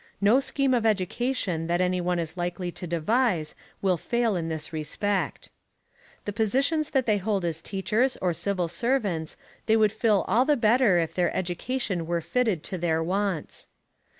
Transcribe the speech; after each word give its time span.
No 0.19 0.39
scheme 0.39 0.73
of 0.73 0.83
education 0.83 1.67
that 1.67 1.79
any 1.79 2.01
one 2.01 2.17
is 2.17 2.35
likely 2.35 2.71
to 2.71 2.87
devise 2.87 3.53
will 3.83 3.97
fail 3.97 4.35
in 4.35 4.49
this 4.49 4.73
respect. 4.73 5.51
The 6.25 6.33
positions 6.33 6.89
that 6.89 7.05
they 7.05 7.19
hold 7.19 7.45
as 7.45 7.61
teachers 7.61 8.17
or 8.17 8.33
civil 8.33 8.67
servants 8.67 9.37
they 9.67 9.77
would 9.77 9.91
fill 9.91 10.25
all 10.27 10.43
the 10.43 10.57
better 10.57 10.97
if 10.97 11.13
their 11.13 11.31
education 11.37 12.07
were 12.07 12.19
fitted 12.19 12.63
to 12.63 12.79
their 12.79 13.03
wants. 13.03 13.67